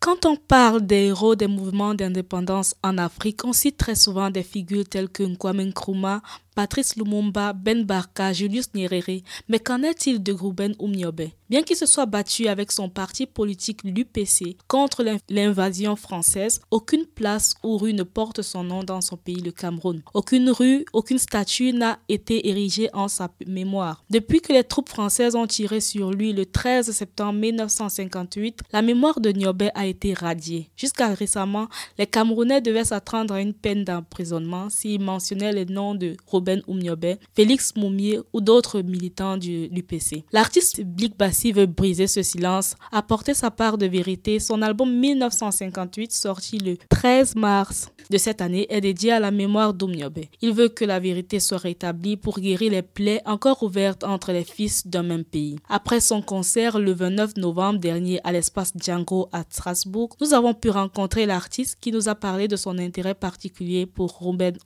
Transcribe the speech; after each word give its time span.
Quand 0.00 0.24
on 0.24 0.36
parle 0.36 0.86
des 0.86 1.06
héros 1.08 1.34
des 1.34 1.46
mouvements 1.46 1.94
d'indépendance 1.94 2.74
en 2.82 2.96
Afrique, 2.96 3.44
on 3.44 3.52
cite 3.52 3.76
très 3.76 3.94
souvent 3.94 4.30
des 4.30 4.42
figures 4.42 4.88
telles 4.88 5.08
que 5.10 5.24
Kwame 5.36 5.60
Nkrumah, 5.62 6.22
Patrice 6.56 6.96
Lumumba, 6.96 7.52
Ben 7.52 7.84
Barka, 7.84 8.32
Julius 8.32 8.72
Nyerere. 8.74 9.20
Mais 9.46 9.58
qu'en 9.58 9.82
est-il 9.82 10.22
de 10.22 10.32
Ruben 10.32 10.74
Umniobe 10.80 11.28
Bien 11.50 11.62
qu'il 11.62 11.76
se 11.76 11.84
soit 11.86 12.06
battu 12.06 12.48
avec 12.48 12.72
son 12.72 12.88
parti 12.88 13.26
politique 13.26 13.84
l'UPC 13.84 14.56
contre 14.66 15.04
l'invasion 15.28 15.94
française, 15.94 16.60
aucune 16.70 17.04
place 17.04 17.54
ou 17.62 17.76
rue 17.76 17.92
ne 17.92 18.02
porte 18.02 18.40
son 18.42 18.64
nom 18.64 18.82
dans 18.82 19.02
son 19.02 19.16
pays, 19.16 19.42
le 19.42 19.52
Cameroun. 19.52 20.02
Aucune 20.14 20.50
rue, 20.50 20.84
aucune 20.94 21.18
statue 21.18 21.72
n'a 21.72 21.98
été 22.08 22.48
érigée 22.48 22.88
en 22.94 23.06
sa 23.06 23.28
mémoire. 23.46 24.02
Depuis 24.10 24.40
que 24.40 24.52
les 24.52 24.64
troupes 24.64 24.88
françaises 24.88 25.36
ont 25.36 25.46
tiré 25.46 25.80
sur 25.80 26.10
lui 26.10 26.32
le 26.32 26.46
13 26.46 26.90
septembre 26.90 27.38
1958, 27.38 28.62
la 28.72 28.82
mémoire 28.82 29.20
de 29.20 29.30
Niobe 29.30 29.64
a 29.74 29.86
été 29.86 30.14
radiée. 30.14 30.70
Jusqu'à 30.74 31.14
récemment, 31.14 31.68
les 31.98 32.06
Camerounais 32.06 32.62
devaient 32.62 32.84
s'attendre 32.84 33.34
à 33.34 33.40
une 33.42 33.54
peine 33.54 33.84
d'emprisonnement 33.84 34.68
s'ils 34.70 35.00
mentionnaient 35.00 35.52
le 35.52 35.64
nom 35.66 35.94
de 35.94 36.16
Robert 36.26 36.45
ben 36.46 36.62
Oumniobe, 36.68 37.16
Félix 37.34 37.74
Moumier 37.76 38.20
ou 38.32 38.40
d'autres 38.40 38.80
militants 38.80 39.36
du 39.36 39.66
l'UPC. 39.68 40.24
L'artiste 40.32 40.80
Blik 40.82 41.18
Bassi 41.18 41.50
veut 41.50 41.66
briser 41.66 42.06
ce 42.06 42.22
silence, 42.22 42.76
apporter 42.92 43.34
sa 43.34 43.50
part 43.50 43.78
de 43.78 43.86
vérité. 43.86 44.38
Son 44.38 44.62
album 44.62 44.90
1958, 44.96 46.12
sorti 46.12 46.58
le 46.58 46.76
13 46.88 47.34
mars 47.34 47.90
de 48.10 48.16
cette 48.16 48.40
année, 48.40 48.66
est 48.70 48.80
dédié 48.80 49.10
à 49.12 49.20
la 49.20 49.32
mémoire 49.32 49.74
d'Oumniobe. 49.74 50.20
Il 50.40 50.52
veut 50.52 50.68
que 50.68 50.84
la 50.84 51.00
vérité 51.00 51.40
soit 51.40 51.58
rétablie 51.58 52.16
pour 52.16 52.38
guérir 52.38 52.70
les 52.70 52.82
plaies 52.82 53.22
encore 53.26 53.64
ouvertes 53.64 54.04
entre 54.04 54.30
les 54.30 54.44
fils 54.44 54.86
d'un 54.86 55.02
même 55.02 55.24
pays. 55.24 55.56
Après 55.68 56.00
son 56.00 56.22
concert 56.22 56.78
le 56.78 56.92
29 56.92 57.36
novembre 57.38 57.80
dernier 57.80 58.20
à 58.22 58.30
l'espace 58.30 58.72
Django 58.80 59.28
à 59.32 59.42
Strasbourg, 59.50 60.10
nous 60.20 60.32
avons 60.32 60.54
pu 60.54 60.70
rencontrer 60.70 61.26
l'artiste 61.26 61.78
qui 61.80 61.90
nous 61.90 62.08
a 62.08 62.14
parlé 62.14 62.46
de 62.46 62.54
son 62.54 62.78
intérêt 62.78 63.14
particulier 63.14 63.86
pour 63.86 64.16
Ruben. 64.20 64.56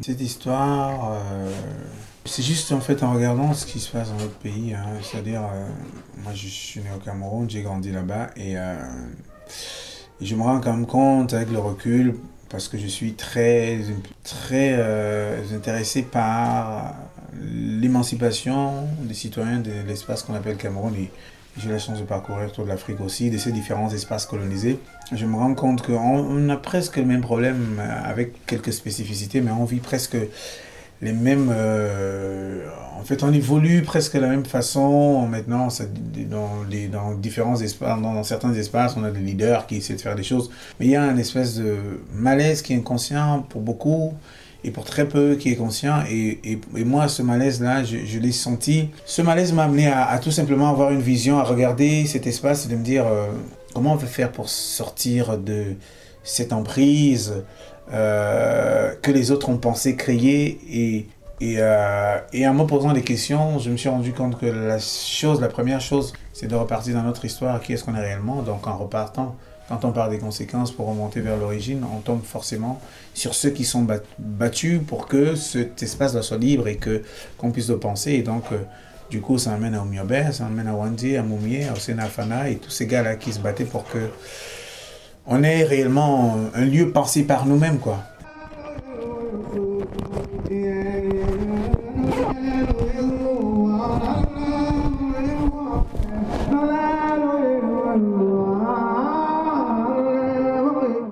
Cette 0.00 0.20
histoire 0.20 0.97
euh, 1.04 1.50
c'est 2.24 2.42
juste 2.42 2.72
en 2.72 2.80
fait 2.80 3.02
en 3.02 3.12
regardant 3.12 3.54
ce 3.54 3.66
qui 3.66 3.80
se 3.80 3.90
passe 3.90 4.10
dans 4.10 4.18
notre 4.18 4.38
pays. 4.38 4.74
Hein. 4.74 4.84
C'est-à-dire, 5.02 5.42
euh, 5.42 5.66
moi 6.22 6.32
je 6.34 6.46
suis 6.46 6.80
né 6.80 6.88
au 6.94 6.98
Cameroun, 6.98 7.48
j'ai 7.48 7.62
grandi 7.62 7.90
là-bas 7.90 8.30
et, 8.36 8.56
euh, 8.56 8.74
je 10.20 10.34
me 10.34 10.42
rends 10.42 10.60
quand 10.60 10.72
même 10.72 10.86
compte 10.86 11.32
avec 11.32 11.50
le 11.50 11.58
recul 11.58 12.16
parce 12.48 12.68
que 12.68 12.76
je 12.78 12.86
suis 12.86 13.14
très, 13.14 13.78
très 14.24 14.74
intéressé 15.54 16.02
par 16.02 16.94
l'émancipation 17.40 18.88
des 19.02 19.14
citoyens 19.14 19.60
de 19.60 19.70
l'espace 19.86 20.22
qu'on 20.22 20.34
appelle 20.34 20.56
Cameroun. 20.56 20.94
Et 20.96 21.10
j'ai 21.58 21.68
la 21.70 21.78
chance 21.78 21.98
de 21.98 22.04
parcourir 22.04 22.50
toute 22.50 22.66
l'Afrique 22.66 23.00
aussi, 23.00 23.30
de 23.30 23.38
ces 23.38 23.52
différents 23.52 23.92
espaces 23.92 24.26
colonisés. 24.26 24.80
Je 25.12 25.26
me 25.26 25.36
rends 25.36 25.54
compte 25.54 25.82
qu'on 25.82 26.48
a 26.48 26.56
presque 26.56 26.96
le 26.96 27.04
même 27.04 27.20
problème 27.20 27.80
avec 28.04 28.44
quelques 28.46 28.72
spécificités, 28.72 29.40
mais 29.40 29.50
on 29.50 29.64
vit 29.64 29.80
presque 29.80 30.16
les 31.02 31.12
mêmes. 31.12 31.52
Euh, 31.54 32.66
en 32.98 33.04
fait, 33.04 33.22
on 33.22 33.32
évolue 33.32 33.82
presque 33.82 34.16
de 34.16 34.20
la 34.20 34.28
même 34.28 34.44
façon. 34.44 35.26
Maintenant, 35.26 35.68
dans, 36.28 36.50
les, 36.68 36.88
dans 36.88 37.14
différents 37.14 37.60
espaces, 37.60 38.00
dans, 38.00 38.22
certains 38.22 38.52
espaces, 38.54 38.96
on 38.96 39.04
a 39.04 39.10
des 39.10 39.20
leaders 39.20 39.66
qui 39.66 39.76
essaient 39.76 39.94
de 39.94 40.00
faire 40.00 40.16
des 40.16 40.24
choses. 40.24 40.50
Mais 40.78 40.86
il 40.86 40.90
y 40.90 40.96
a 40.96 41.02
un 41.02 41.16
espèce 41.16 41.56
de 41.56 41.76
malaise 42.12 42.60
qui 42.62 42.74
est 42.74 42.76
inconscient 42.76 43.46
pour 43.48 43.62
beaucoup 43.62 44.14
et 44.64 44.72
pour 44.72 44.84
très 44.84 45.06
peu 45.06 45.36
qui 45.36 45.50
est 45.50 45.56
conscient. 45.56 46.02
Et, 46.10 46.40
et, 46.44 46.60
et 46.76 46.84
moi, 46.84 47.08
ce 47.08 47.22
malaise-là, 47.22 47.84
je, 47.84 48.18
l'ai 48.18 48.32
senti. 48.32 48.90
Ce 49.06 49.22
malaise 49.22 49.52
m'a 49.52 49.64
amené 49.64 49.86
à, 49.86 50.18
tout 50.18 50.32
simplement 50.32 50.68
avoir 50.68 50.90
une 50.90 51.00
vision, 51.00 51.38
à 51.38 51.44
regarder 51.44 52.04
cet 52.06 52.26
espace 52.26 52.66
et 52.66 52.68
de 52.68 52.76
me 52.76 52.84
dire 52.84 53.06
euh, 53.06 53.28
comment 53.72 53.92
on 53.92 53.96
va 53.96 54.06
faire 54.06 54.32
pour 54.32 54.48
sortir 54.48 55.38
de 55.38 55.76
cette 56.24 56.52
emprise 56.52 57.32
euh, 57.92 58.94
que 59.02 59.10
les 59.10 59.30
autres 59.30 59.48
ont 59.48 59.56
pensé 59.56 59.96
créer 59.96 60.58
et, 60.70 61.06
euh, 61.42 62.18
et, 62.32 62.46
en 62.48 62.54
me 62.54 62.64
posant 62.64 62.92
des 62.92 63.02
questions, 63.02 63.58
je 63.58 63.70
me 63.70 63.76
suis 63.76 63.88
rendu 63.88 64.12
compte 64.12 64.38
que 64.38 64.46
la 64.46 64.78
chose, 64.78 65.40
la 65.40 65.48
première 65.48 65.80
chose, 65.80 66.12
c'est 66.32 66.48
de 66.48 66.54
repartir 66.54 66.94
dans 66.94 67.02
notre 67.02 67.24
histoire, 67.24 67.60
qui 67.60 67.72
est-ce 67.72 67.84
qu'on 67.84 67.94
est 67.94 68.00
réellement. 68.00 68.42
Donc 68.42 68.66
en 68.66 68.76
repartant, 68.76 69.36
quand 69.68 69.84
on 69.84 69.92
parle 69.92 70.10
des 70.10 70.18
conséquences 70.18 70.72
pour 70.72 70.88
remonter 70.88 71.20
vers 71.20 71.36
l'origine, 71.36 71.84
on 71.94 72.00
tombe 72.00 72.24
forcément 72.24 72.80
sur 73.14 73.34
ceux 73.34 73.50
qui 73.50 73.64
sont 73.64 73.86
battus 74.18 74.80
pour 74.86 75.06
que 75.06 75.34
cet 75.34 75.82
espace 75.82 76.18
soit 76.22 76.38
libre 76.38 76.68
et 76.68 76.76
que 76.76 77.02
qu'on 77.36 77.52
puisse 77.52 77.68
le 77.68 77.78
penser. 77.78 78.12
Et 78.12 78.22
donc, 78.22 78.44
euh, 78.52 78.58
du 79.10 79.20
coup, 79.20 79.38
ça 79.38 79.52
amène 79.52 79.74
à 79.74 79.82
Oumiobe, 79.82 80.32
ça 80.32 80.46
amène 80.46 80.66
à 80.66 80.74
Wandi, 80.74 81.16
à 81.16 81.22
Moumier, 81.22 81.68
à 81.68 81.74
Osenafana 81.74 82.50
et 82.50 82.56
tous 82.56 82.70
ces 82.70 82.86
gars-là 82.86 83.16
qui 83.16 83.32
se 83.32 83.38
battaient 83.38 83.64
pour 83.64 83.84
que 83.84 83.98
on 85.28 85.42
est 85.42 85.62
réellement 85.64 86.36
un 86.54 86.64
lieu 86.64 86.90
pensé 86.90 87.22
par 87.22 87.46
nous-mêmes, 87.46 87.78
quoi. 87.78 87.98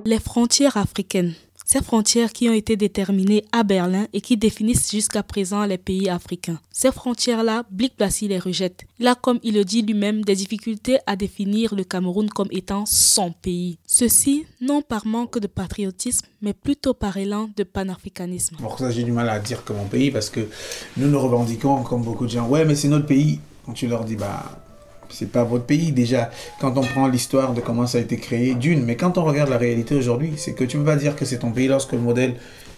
Les 0.06 0.20
frontières 0.20 0.76
africaines. 0.76 1.34
Ces 1.68 1.82
frontières 1.82 2.32
qui 2.32 2.48
ont 2.48 2.52
été 2.52 2.76
déterminées 2.76 3.44
à 3.50 3.64
Berlin 3.64 4.06
et 4.12 4.20
qui 4.20 4.36
définissent 4.36 4.88
jusqu'à 4.88 5.24
présent 5.24 5.64
les 5.64 5.78
pays 5.78 6.08
africains. 6.08 6.60
Ces 6.70 6.92
frontières-là, 6.92 7.64
Blik 7.72 7.98
Bassi 7.98 8.28
les 8.28 8.38
rejette. 8.38 8.84
Il 9.00 9.08
a, 9.08 9.16
comme 9.16 9.40
il 9.42 9.54
le 9.54 9.64
dit 9.64 9.82
lui-même, 9.82 10.22
des 10.22 10.36
difficultés 10.36 10.98
à 11.06 11.16
définir 11.16 11.74
le 11.74 11.82
Cameroun 11.82 12.28
comme 12.28 12.46
étant 12.52 12.84
son 12.86 13.32
pays. 13.32 13.78
Ceci, 13.84 14.46
non 14.60 14.80
par 14.80 15.08
manque 15.08 15.40
de 15.40 15.48
patriotisme, 15.48 16.28
mais 16.40 16.52
plutôt 16.52 16.94
par 16.94 17.16
élan 17.16 17.50
de 17.56 17.64
panafricanisme. 17.64 18.58
Pour 18.58 18.78
ça, 18.78 18.92
j'ai 18.92 19.02
du 19.02 19.10
mal 19.10 19.28
à 19.28 19.40
dire 19.40 19.64
que 19.64 19.72
mon 19.72 19.86
pays, 19.86 20.12
parce 20.12 20.30
que 20.30 20.48
nous 20.96 21.08
nous 21.08 21.18
revendiquons, 21.18 21.82
comme 21.82 22.02
beaucoup 22.02 22.26
de 22.26 22.30
gens, 22.30 22.46
ouais, 22.46 22.64
mais 22.64 22.76
c'est 22.76 22.86
notre 22.86 23.06
pays. 23.06 23.40
Quand 23.64 23.72
tu 23.72 23.88
leur 23.88 24.04
dis, 24.04 24.14
bah, 24.14 24.65
c'est 25.10 25.30
pas 25.30 25.44
votre 25.44 25.64
pays 25.64 25.92
déjà. 25.92 26.30
Quand 26.60 26.76
on 26.76 26.82
prend 26.82 27.08
l'histoire 27.08 27.52
de 27.52 27.60
comment 27.60 27.86
ça 27.86 27.98
a 27.98 28.00
été 28.00 28.16
créé, 28.16 28.54
d'une, 28.54 28.84
mais 28.84 28.96
quand 28.96 29.18
on 29.18 29.24
regarde 29.24 29.50
la 29.50 29.58
réalité 29.58 29.94
aujourd'hui, 29.94 30.34
c'est 30.36 30.52
que 30.52 30.64
tu 30.64 30.76
ne 30.76 30.82
peux 30.82 30.90
pas 30.90 30.96
dire 30.96 31.16
que 31.16 31.24
c'est 31.24 31.38
ton 31.38 31.52
pays 31.52 31.68
lorsque 31.68 31.92
le 31.92 31.98
modèle 31.98 32.34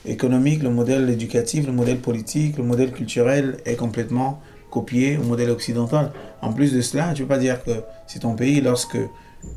économique, 0.06 0.62
le 0.62 0.70
modèle 0.70 1.08
éducatif, 1.10 1.66
le 1.66 1.72
modèle 1.72 1.98
politique, 1.98 2.56
le 2.56 2.64
modèle 2.64 2.92
culturel 2.92 3.56
est 3.64 3.76
complètement 3.76 4.40
copié 4.70 5.16
au 5.16 5.22
modèle 5.22 5.50
occidental. 5.50 6.12
En 6.42 6.52
plus 6.52 6.72
de 6.72 6.80
cela, 6.80 7.12
tu 7.14 7.22
ne 7.22 7.26
peux 7.26 7.34
pas 7.34 7.40
dire 7.40 7.62
que 7.64 7.70
c'est 8.06 8.20
ton 8.20 8.34
pays 8.34 8.60
lorsque 8.60 8.98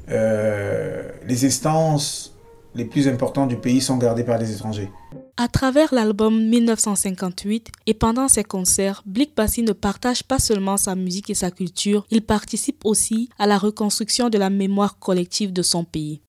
euh, 0.10 1.10
les 1.28 1.46
instances 1.46 2.36
les 2.76 2.86
plus 2.86 3.08
importantes 3.08 3.50
du 3.50 3.58
pays 3.58 3.82
sont 3.82 3.98
gardées 3.98 4.24
par 4.24 4.38
les 4.38 4.52
étrangers. 4.52 4.90
À 5.38 5.48
travers 5.48 5.94
l'album 5.94 6.44
1958 6.48 7.70
et 7.88 7.94
pendant 7.94 8.28
ses 8.28 8.44
concerts, 8.44 9.02
Blik 9.06 9.36
Bassi 9.36 9.64
ne 9.64 9.72
partage 9.72 10.24
pas 10.24 10.40
seulement 10.40 10.78
sa 10.78 10.96
musique 10.96 11.30
et 11.30 11.36
sa 11.36 11.52
culture, 11.52 12.06
il 12.12 12.22
participe 12.22 12.86
aussi 12.86 13.30
à 13.40 13.48
la 13.48 13.58
reconstruction 13.58 14.30
de 14.30 14.38
la 14.38 14.50
mémoire 14.50 15.00
collective 15.00 15.54
de 15.54 15.62
son 15.62 15.84
pays. 15.84 16.22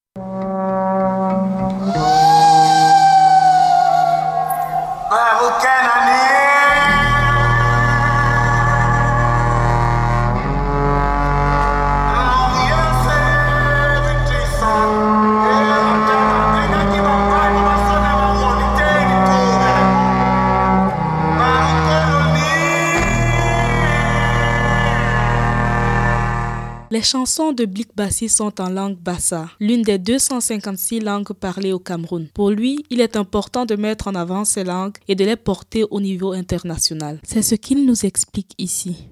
Les 27.02 27.06
chansons 27.06 27.50
de 27.50 27.64
Blik 27.64 27.88
Bassi 27.96 28.28
sont 28.28 28.60
en 28.60 28.68
langue 28.68 28.94
bassa, 28.94 29.46
l'une 29.58 29.82
des 29.82 29.98
256 29.98 31.00
langues 31.00 31.32
parlées 31.32 31.72
au 31.72 31.80
Cameroun. 31.80 32.28
Pour 32.32 32.50
lui, 32.50 32.84
il 32.90 33.00
est 33.00 33.16
important 33.16 33.66
de 33.66 33.74
mettre 33.74 34.06
en 34.06 34.14
avant 34.14 34.44
ces 34.44 34.62
langues 34.62 34.94
et 35.08 35.16
de 35.16 35.24
les 35.24 35.34
porter 35.34 35.84
au 35.90 36.00
niveau 36.00 36.30
international. 36.30 37.18
C'est 37.24 37.42
ce 37.42 37.56
qu'il 37.56 37.86
nous 37.86 38.06
explique 38.06 38.54
ici. 38.56 39.08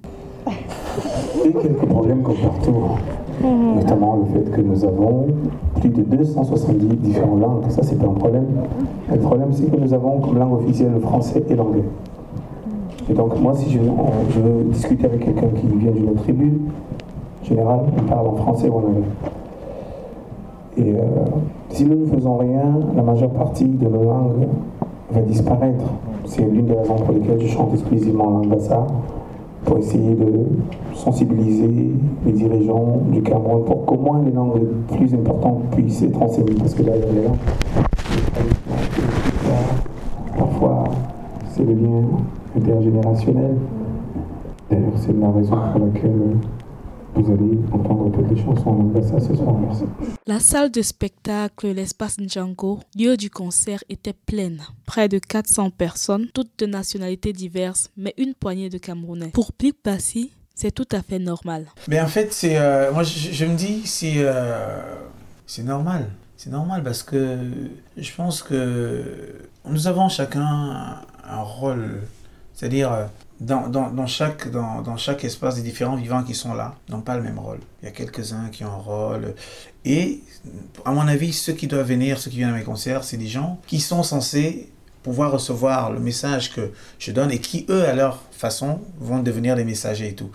Il 0.47 1.51
y 1.51 1.57
a 1.57 1.61
quelques 1.61 1.85
problèmes 1.85 2.23
comme 2.23 2.37
partout, 2.37 2.75
hein. 3.43 3.75
notamment 3.75 4.25
le 4.25 4.39
fait 4.39 4.51
que 4.51 4.61
nous 4.61 4.85
avons 4.85 5.27
plus 5.81 5.89
de 5.89 6.01
270 6.01 6.95
différentes 6.95 7.41
langues. 7.41 7.69
Ça, 7.71 7.83
c'est 7.83 7.99
pas 7.99 8.07
un 8.07 8.13
problème. 8.13 8.47
Le 9.11 9.19
problème, 9.19 9.49
c'est 9.51 9.69
que 9.69 9.75
nous 9.75 9.93
avons 9.93 10.21
comme 10.21 10.39
langue 10.39 10.63
officielle 10.63 10.93
le 10.93 11.01
français 11.01 11.43
et 11.49 11.55
l'anglais. 11.55 11.83
Et 13.09 13.13
donc, 13.13 13.37
moi, 13.37 13.53
si 13.57 13.69
je, 13.69 13.79
je 14.33 14.39
veux 14.39 14.63
discuter 14.71 15.07
avec 15.07 15.25
quelqu'un 15.25 15.49
qui 15.49 15.67
vient 15.77 15.91
d'une 15.91 16.07
autre 16.11 16.21
tribu, 16.23 16.53
général, 17.51 17.79
on 17.97 18.03
parle 18.03 18.27
en 18.27 18.35
français 18.35 18.69
ou 18.69 18.75
en 18.75 18.83
anglais. 18.83 19.03
Et 20.77 20.93
euh, 20.93 21.01
si 21.69 21.85
nous 21.85 22.05
ne 22.05 22.05
faisons 22.05 22.37
rien, 22.37 22.79
la 22.95 23.03
majeure 23.03 23.31
partie 23.31 23.65
de 23.65 23.87
nos 23.87 24.03
langues 24.03 24.47
va 25.11 25.21
disparaître. 25.21 25.83
C'est 26.25 26.43
l'une 26.43 26.65
des 26.65 26.73
raisons 26.73 26.95
pour 26.95 27.13
lesquelles 27.13 27.41
je 27.41 27.47
chante 27.47 27.73
exclusivement 27.73 28.25
en 28.25 28.29
langue 28.29 28.57
pour 29.65 29.77
essayer 29.77 30.15
de 30.15 30.45
sensibiliser 30.93 31.91
les 32.25 32.31
dirigeants 32.31 32.99
du 33.11 33.21
Cameroun 33.21 33.63
pour 33.65 33.85
qu'au 33.85 33.97
moins 33.97 34.21
les 34.25 34.31
langues 34.31 34.59
les 34.59 34.97
plus 34.97 35.13
importantes 35.13 35.61
puissent 35.71 36.01
être 36.03 36.21
enseignées. 36.21 36.55
Parce 36.57 36.73
que 36.73 36.83
là, 36.83 36.93
il 36.95 37.01
y 37.01 37.03
a 37.03 37.21
les 37.21 37.27
langues. 37.27 37.37
Parfois, 40.37 40.83
c'est 41.49 41.63
le 41.63 41.73
lien 41.73 42.01
intergénérationnel. 42.57 43.57
D'ailleurs, 44.69 44.93
c'est 44.95 45.19
la 45.19 45.29
raison 45.29 45.57
pour 45.73 45.85
laquelle 45.85 46.37
vous 47.15 47.31
allez 47.31 47.57
entendre 47.71 48.11
toutes 48.11 48.29
les 48.29 48.41
chansons 48.41 48.93
ça 49.01 49.19
ce 49.19 49.35
soir. 49.35 49.57
Merci. 49.57 49.83
La 50.27 50.39
salle 50.39 50.71
de 50.71 50.81
spectacle, 50.81 51.67
l'espace 51.67 52.17
Django, 52.19 52.79
lieu 52.97 53.17
du 53.17 53.29
concert, 53.29 53.83
était 53.89 54.13
pleine. 54.13 54.61
Près 54.85 55.09
de 55.09 55.19
400 55.19 55.71
personnes, 55.71 56.27
toutes 56.33 56.51
de 56.59 56.65
nationalités 56.65 57.33
diverses, 57.33 57.89
mais 57.97 58.13
une 58.17 58.33
poignée 58.33 58.69
de 58.69 58.77
Camerounais. 58.77 59.31
Pour 59.33 59.51
Blik 59.57 59.77
Bassi, 59.83 60.31
c'est 60.55 60.71
tout 60.71 60.87
à 60.91 61.01
fait 61.01 61.19
normal. 61.19 61.65
Mais 61.87 61.99
en 61.99 62.07
fait, 62.07 62.31
c'est, 62.33 62.57
euh, 62.57 62.91
moi, 62.93 63.03
je, 63.03 63.45
me 63.45 63.55
dis, 63.55 63.85
c'est, 63.85 64.15
euh, 64.17 64.81
c'est 65.47 65.63
normal. 65.63 66.07
C'est 66.37 66.49
normal 66.49 66.83
parce 66.83 67.03
que 67.03 67.37
je 67.97 68.15
pense 68.15 68.41
que 68.41 69.03
nous 69.65 69.87
avons 69.87 70.09
chacun 70.09 71.01
un 71.23 71.41
rôle. 71.41 72.01
C'est-à-dire, 72.53 72.91
euh, 72.91 73.05
dans, 73.41 73.67
dans, 73.67 73.89
dans, 73.89 74.05
chaque, 74.05 74.49
dans, 74.51 74.81
dans, 74.81 74.97
chaque 74.97 75.25
espace, 75.25 75.55
des 75.55 75.63
différents 75.63 75.95
vivants 75.95 76.23
qui 76.23 76.35
sont 76.35 76.53
là 76.53 76.75
n'ont 76.89 77.01
pas 77.01 77.17
le 77.17 77.23
même 77.23 77.39
rôle. 77.39 77.59
Il 77.81 77.85
y 77.85 77.87
a 77.89 77.91
quelques-uns 77.91 78.49
qui 78.49 78.63
ont 78.63 78.71
un 78.71 78.75
rôle. 78.75 79.33
Et, 79.83 80.21
à 80.85 80.91
mon 80.91 81.07
avis, 81.07 81.33
ceux 81.33 81.53
qui 81.53 81.65
doivent 81.67 81.87
venir, 81.87 82.19
ceux 82.19 82.29
qui 82.29 82.37
viennent 82.37 82.53
à 82.53 82.57
mes 82.57 82.63
concerts, 82.63 83.03
c'est 83.03 83.17
des 83.17 83.27
gens 83.27 83.59
qui 83.65 83.79
sont 83.79 84.03
censés 84.03 84.69
pouvoir 85.01 85.31
recevoir 85.31 85.91
le 85.91 85.99
message 85.99 86.53
que 86.53 86.71
je 86.99 87.11
donne 87.11 87.31
et 87.31 87.39
qui, 87.39 87.65
eux, 87.69 87.83
à 87.85 87.95
leur 87.95 88.21
façon, 88.31 88.79
vont 88.99 89.23
devenir 89.23 89.55
des 89.55 89.63
messagers 89.63 90.09
et 90.09 90.15
tout. 90.15 90.29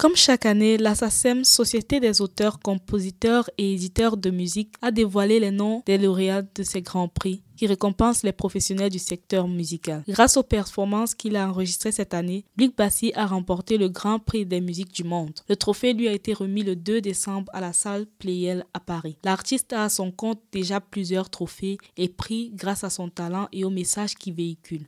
Comme 0.00 0.16
chaque 0.16 0.46
année, 0.46 0.78
la 0.78 0.94
Société 0.94 2.00
des 2.00 2.22
auteurs, 2.22 2.58
compositeurs 2.58 3.50
et 3.58 3.74
éditeurs 3.74 4.16
de 4.16 4.30
musique, 4.30 4.72
a 4.80 4.90
dévoilé 4.90 5.38
les 5.40 5.50
noms 5.50 5.82
des 5.84 5.98
lauréats 5.98 6.40
de 6.40 6.62
ces 6.62 6.80
grands 6.80 7.08
prix 7.08 7.42
qui 7.54 7.66
récompensent 7.66 8.22
les 8.22 8.32
professionnels 8.32 8.88
du 8.88 8.98
secteur 8.98 9.46
musical. 9.46 10.02
Grâce 10.08 10.38
aux 10.38 10.42
performances 10.42 11.14
qu'il 11.14 11.36
a 11.36 11.46
enregistrées 11.46 11.92
cette 11.92 12.14
année, 12.14 12.46
Blik 12.56 12.74
Bassi 12.78 13.12
a 13.14 13.26
remporté 13.26 13.76
le 13.76 13.90
Grand 13.90 14.18
Prix 14.18 14.46
des 14.46 14.62
musiques 14.62 14.94
du 14.94 15.04
monde. 15.04 15.38
Le 15.50 15.56
trophée 15.56 15.92
lui 15.92 16.08
a 16.08 16.12
été 16.12 16.32
remis 16.32 16.62
le 16.62 16.76
2 16.76 17.02
décembre 17.02 17.52
à 17.52 17.60
la 17.60 17.74
salle 17.74 18.06
Playel 18.18 18.64
à 18.72 18.80
Paris. 18.80 19.18
L'artiste 19.22 19.74
a 19.74 19.84
à 19.84 19.90
son 19.90 20.12
compte 20.12 20.40
déjà 20.50 20.80
plusieurs 20.80 21.28
trophées 21.28 21.76
et 21.98 22.08
prix 22.08 22.52
grâce 22.54 22.84
à 22.84 22.90
son 22.90 23.10
talent 23.10 23.48
et 23.52 23.66
au 23.66 23.70
message 23.70 24.14
qu'il 24.14 24.32
véhicule. 24.32 24.86